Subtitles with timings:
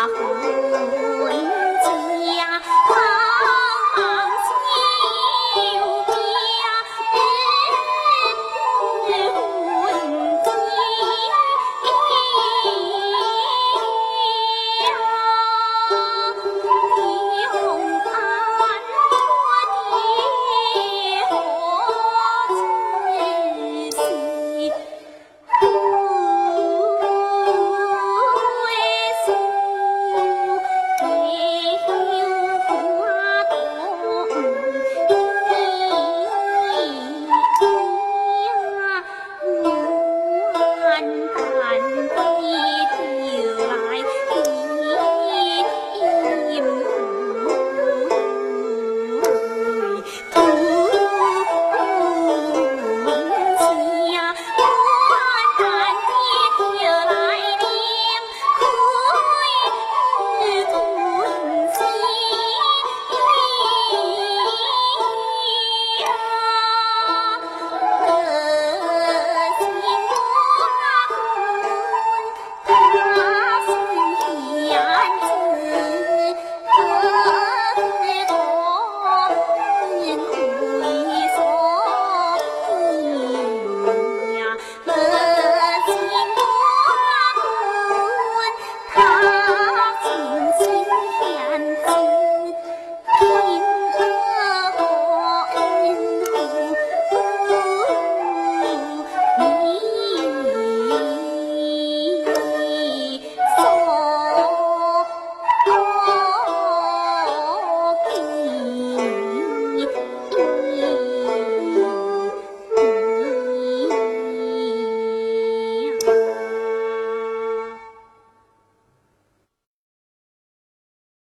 [0.00, 0.49] 啊